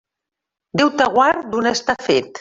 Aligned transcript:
Déu 0.81 0.89
te 1.01 1.07
guard 1.17 1.45
d'un 1.51 1.69
està 1.73 1.97
fet. 2.07 2.39